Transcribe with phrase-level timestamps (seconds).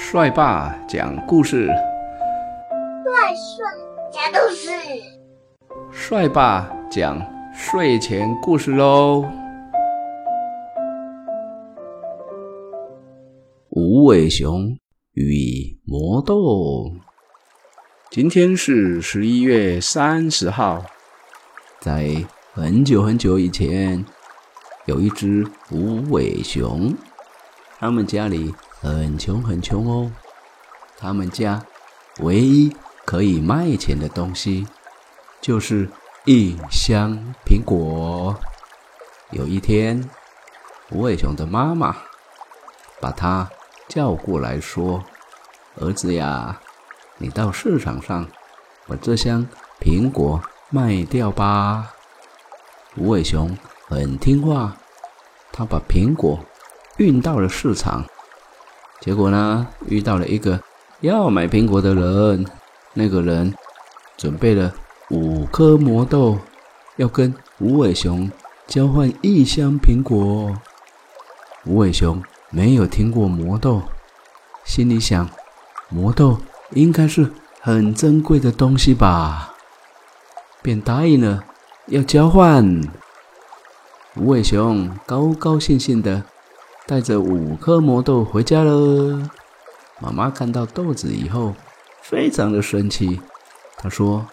[0.00, 3.66] 帅爸讲故事，帅帅
[4.12, 4.70] 讲故事，
[5.90, 7.20] 帅爸讲
[7.52, 9.28] 睡前故事喽。
[13.70, 14.78] 无尾熊
[15.14, 16.92] 与魔豆。
[18.08, 20.82] 今天是十一月三十号，
[21.80, 22.24] 在
[22.54, 24.02] 很久很久以前，
[24.86, 26.94] 有一只无尾熊，
[27.80, 28.54] 他们家里。
[28.80, 30.12] 很穷很穷哦，
[30.96, 31.64] 他们家
[32.20, 34.66] 唯一可以卖钱的东西
[35.40, 35.88] 就是
[36.24, 38.38] 一箱苹果。
[39.30, 40.08] 有一天，
[40.90, 41.96] 无尾熊的妈妈
[43.00, 43.50] 把他
[43.88, 45.04] 叫过来说
[45.80, 46.60] ：“儿子呀，
[47.16, 48.28] 你到市场上
[48.86, 49.46] 把这箱
[49.80, 51.94] 苹果卖掉吧。”
[52.96, 53.56] 无尾熊
[53.88, 54.76] 很听话，
[55.52, 56.38] 他把苹果
[56.96, 58.04] 运到了市场。
[59.00, 60.60] 结果呢，遇到了一个
[61.00, 62.44] 要买苹果的人。
[62.94, 63.54] 那个人
[64.16, 64.74] 准备了
[65.10, 66.36] 五颗魔豆，
[66.96, 68.28] 要跟无尾熊
[68.66, 70.52] 交换一箱苹果。
[71.64, 72.20] 无尾熊
[72.50, 73.82] 没有听过魔豆，
[74.64, 75.28] 心里想：
[75.90, 76.38] 魔豆
[76.70, 77.30] 应该是
[77.60, 79.54] 很珍贵的东西吧，
[80.60, 81.44] 便答应了
[81.86, 82.80] 要交换。
[84.16, 86.24] 无尾熊高高兴兴的。
[86.88, 89.30] 带着五颗魔豆回家了。
[90.00, 91.54] 妈妈看到豆子以后，
[92.00, 93.20] 非常的生气。
[93.76, 94.26] 她说：“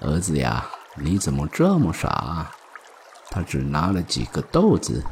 [0.00, 2.06] 儿子呀，你怎么这么傻？
[2.06, 2.52] 啊
[3.28, 5.02] 他只拿了几个豆子，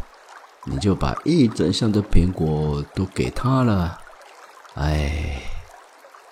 [0.66, 3.98] 你就把一整箱的苹果都给他了。”
[4.78, 5.42] 哎，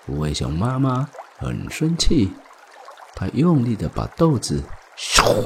[0.07, 2.31] 无尾熊妈妈很生气，
[3.13, 4.63] 她用力的把豆子
[4.97, 5.45] 咻，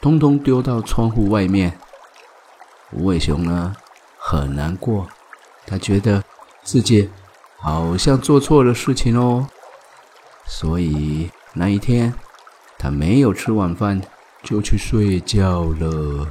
[0.00, 1.78] 通通丢到窗户外面。
[2.90, 3.76] 无尾熊呢？
[4.30, 5.08] 很难过，
[5.66, 6.22] 他觉得
[6.62, 7.10] 自己
[7.56, 9.48] 好像做错了事情哦，
[10.46, 12.14] 所以那一天
[12.78, 14.00] 他没有吃晚饭
[14.44, 16.28] 就去睡觉了。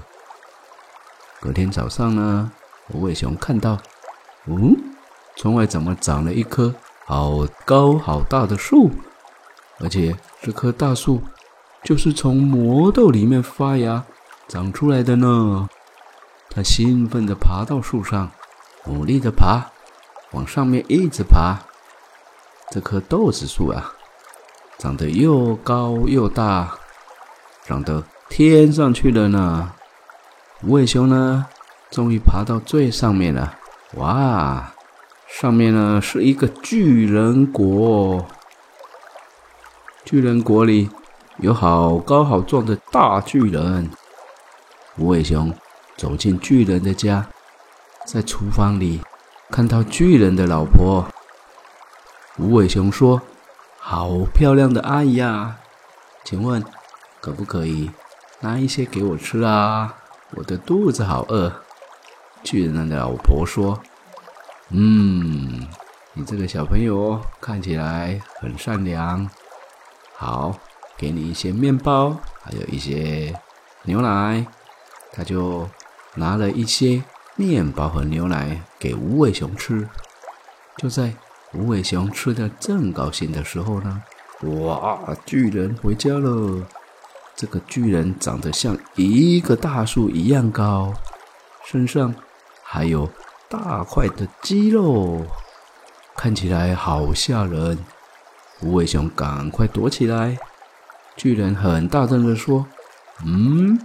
[1.42, 2.50] 隔天早上呢，
[2.94, 3.78] 无尾熊看到，
[4.46, 4.78] 嗯，
[5.36, 6.74] 窗外怎么长了一棵
[7.06, 8.92] 好高好大的树？
[9.82, 11.22] 而且这棵大树
[11.84, 14.06] 就是从魔豆里面发芽
[14.48, 15.68] 长出来的呢。
[16.60, 18.30] 他兴奋地爬到树上，
[18.84, 19.64] 努力地爬，
[20.34, 21.58] 往上面一直爬。
[22.70, 23.94] 这棵豆子树啊，
[24.78, 26.78] 长得又高又大，
[27.66, 29.72] 长得天上去了呢。
[30.64, 31.46] 无尾熊呢，
[31.92, 33.58] 终于爬到最上面了。
[33.94, 34.74] 哇，
[35.30, 38.28] 上面呢是一个巨人国，
[40.04, 40.90] 巨人国里
[41.38, 43.90] 有好高好壮的大巨人。
[44.98, 45.56] 无尾熊。
[46.00, 47.28] 走进巨人的家，
[48.06, 49.02] 在厨房里
[49.52, 51.06] 看到巨人的老婆。
[52.38, 53.22] 无尾熊说
[53.78, 55.60] ：“好漂亮的阿姨啊，
[56.24, 56.64] 请问
[57.20, 57.92] 可不可以
[58.40, 59.94] 拿一些给我吃啊？
[60.38, 61.52] 我的肚子好饿。”
[62.44, 63.78] 巨人的老婆说
[64.72, 65.68] ：“嗯，
[66.14, 69.30] 你这个小朋友看起来很善良。
[70.16, 70.58] 好，
[70.98, 73.38] 给你一些面包，还有一些
[73.84, 74.48] 牛奶。”
[75.12, 75.68] 他就。
[76.16, 77.04] 拿了一些
[77.36, 79.88] 面包和牛奶给无尾熊吃。
[80.78, 81.14] 就在
[81.54, 84.02] 无尾熊吃的正高兴的时候呢，
[84.64, 85.16] 哇！
[85.26, 86.66] 巨人回家了。
[87.36, 90.94] 这个巨人长得像一个大树一样高，
[91.66, 92.14] 身上
[92.64, 93.10] 还有
[93.48, 95.26] 大块的肌肉，
[96.16, 97.78] 看起来好吓人。
[98.62, 100.38] 无尾熊赶快躲起来。
[101.16, 102.68] 巨人很大声的说
[103.26, 103.80] ：“嗯。”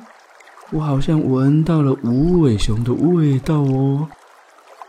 [0.74, 4.08] 我好像闻到了无尾熊的味道哦。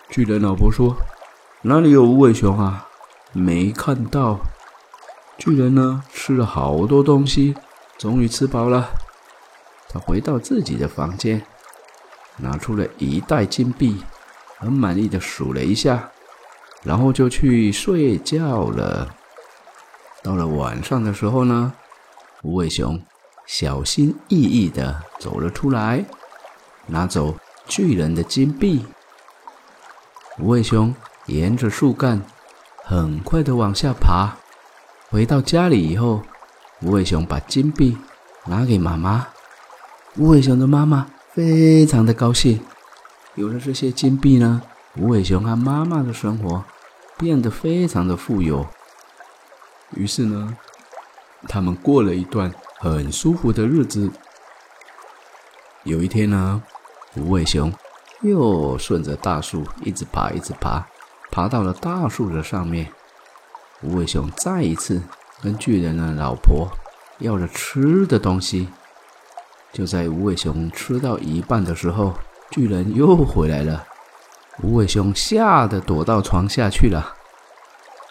[0.10, 0.98] 巨人老婆说
[1.62, 2.88] ：“哪里有无尾熊啊？
[3.34, 4.40] 没看到。”
[5.38, 7.54] 巨人呢，吃了好多东西，
[8.00, 8.90] 终于吃饱了。
[9.88, 11.46] 他回到自己的房间，
[12.38, 14.04] 拿出了一袋金币，
[14.58, 16.10] 很满意的数了一下，
[16.82, 19.16] 然后就去睡觉了。
[20.24, 21.74] 到了晚上的时候呢，
[22.42, 23.00] 无尾熊。
[23.46, 26.04] 小心翼翼地走了出来，
[26.88, 27.36] 拿走
[27.68, 28.86] 巨人的金币。
[30.40, 30.94] 无尾熊
[31.28, 32.22] 沿着树干
[32.84, 34.36] 很快地往下爬。
[35.10, 36.24] 回到家里以后，
[36.82, 37.98] 无尾熊把金币
[38.46, 39.28] 拿给妈妈。
[40.18, 42.60] 无尾熊的妈妈非常的高兴，
[43.36, 44.62] 有了这些金币呢，
[44.98, 46.64] 无尾熊和妈妈的生活
[47.18, 48.66] 变得非常的富有。
[49.92, 50.58] 于是呢，
[51.48, 52.52] 他们过了一段。
[52.80, 54.12] 很舒服的日子。
[55.84, 56.64] 有一天呢，
[57.16, 57.74] 无尾熊
[58.22, 60.88] 又顺着大树一直爬，一直爬，
[61.32, 62.92] 爬到了大树的上面。
[63.82, 65.02] 无尾熊再一次
[65.42, 66.70] 跟巨人的老婆
[67.20, 68.70] 要了吃的东西。
[69.72, 72.14] 就在无尾熊吃到一半的时候，
[72.50, 73.86] 巨人又回来了。
[74.64, 77.16] 无尾熊吓得躲到床下去了。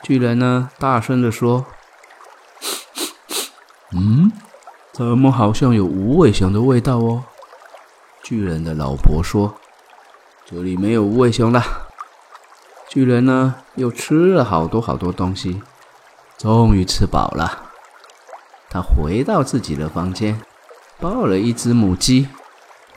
[0.02, 1.64] 巨人呢，大声的说
[3.96, 4.30] ：“嗯，
[4.94, 7.24] 怎么好像有无尾熊的味道哦？”
[8.22, 9.56] 巨人的老婆说
[10.48, 11.62] ：“这里没有无尾熊了。”
[12.88, 15.60] 巨人呢，又吃了好多好多东西，
[16.38, 17.70] 终于吃饱了。
[18.70, 20.40] 他回到自己的房间，
[21.00, 22.28] 抱了一只母鸡，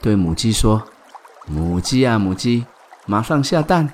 [0.00, 0.84] 对母鸡说
[1.46, 2.64] ：“母鸡啊，母鸡。”
[3.06, 3.92] 马上下蛋！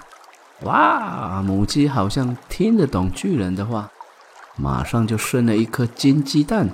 [0.62, 3.90] 哇，母鸡好像听得懂巨人的话，
[4.56, 6.68] 马上就生了一颗金鸡蛋。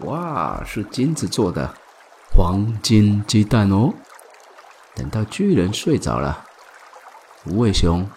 [0.00, 1.74] 哇，是金子做的
[2.34, 3.92] 黄金鸡蛋哦！
[4.94, 6.44] 等到巨人睡着了，
[7.46, 8.08] 无尾熊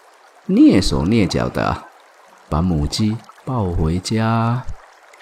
[0.48, 1.84] 蹑手蹑脚的
[2.50, 4.64] 把母鸡抱回家。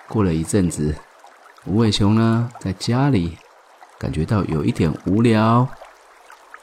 [0.08, 0.96] 过了一阵子，
[1.66, 3.38] 无尾熊呢在家里
[3.98, 5.68] 感觉到有一点无聊，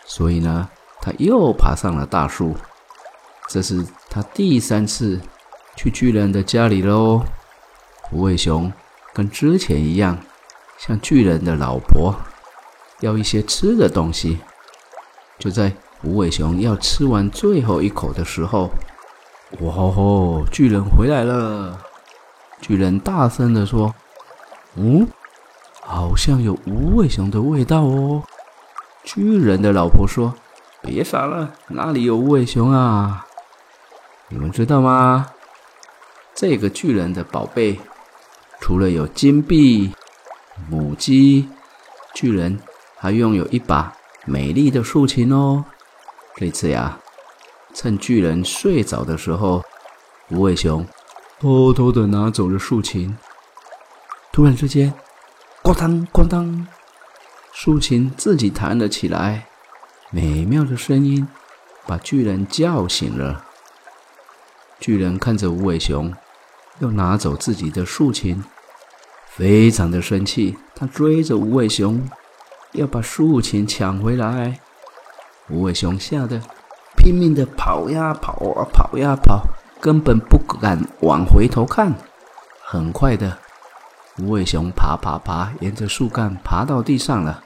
[0.04, 0.68] 所以呢。
[1.04, 2.56] 他又爬上了大树，
[3.48, 5.20] 这是他第三次
[5.74, 7.24] 去巨人的家里喽。
[8.12, 8.72] 无尾熊
[9.12, 10.18] 跟之前一样，
[10.78, 12.14] 向巨人的老婆
[13.00, 14.38] 要一些吃的东西。
[15.38, 15.72] 就在
[16.02, 18.70] 无尾熊要吃完最后一口的时候，
[19.60, 20.44] 哇吼！
[20.50, 21.78] 巨人回来了！
[22.60, 23.94] 巨人大声的说
[24.76, 25.06] ：“嗯，
[25.80, 28.22] 好像有无尾熊的味道哦。”
[29.04, 30.34] 巨人的老婆说。
[30.84, 33.24] 别傻了，哪里有无尾熊啊？
[34.26, 35.28] 你们知道吗？
[36.34, 37.78] 这个巨人的宝贝，
[38.62, 39.92] 除了有金币、
[40.70, 41.48] 母鸡，
[42.14, 42.56] 巨人
[42.96, 43.92] 还拥有一把
[44.24, 45.64] 美丽的竖琴哦。
[46.36, 46.96] 这次呀，
[47.74, 49.64] 趁巨人睡着的时候，
[50.30, 50.86] 无尾熊
[51.40, 53.18] 偷偷的拿走了竖琴。
[54.30, 54.94] 突然之间，
[55.64, 56.64] 咣当咣当，
[57.52, 59.48] 竖琴自己弹了起来。
[60.10, 61.26] 美妙的声音
[61.84, 63.44] 把巨人叫醒了。
[64.78, 66.14] 巨人看着无尾熊
[66.78, 68.42] 又拿走自己的竖琴，
[69.26, 70.56] 非常的生气。
[70.74, 72.08] 他追着无尾熊
[72.72, 74.58] 要把竖琴抢回来。
[75.48, 76.40] 无尾熊吓得
[76.96, 79.42] 拼命的跑呀跑啊跑呀跑，
[79.80, 81.94] 根本不敢往回头看。
[82.64, 83.38] 很快的，
[84.18, 87.42] 无尾熊爬爬爬，沿着树干爬到地上了。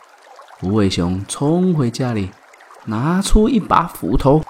[0.62, 2.30] 无尾熊冲回家里。
[2.88, 4.44] 拿出一把斧头，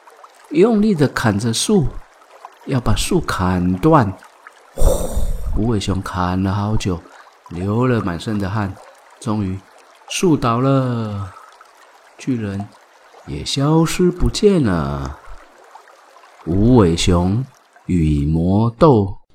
[0.50, 1.86] 用力的砍着树，
[2.66, 4.12] 要把树砍断。
[4.76, 5.10] 呼，
[5.56, 7.00] 无尾熊砍了好久，
[7.48, 8.72] 流了满身的汗，
[9.18, 9.58] 终于
[10.08, 11.32] 树倒了，
[12.18, 12.68] 巨人
[13.26, 15.18] 也消失不见了。
[16.44, 17.44] 无尾熊
[17.86, 19.25] 与魔斗。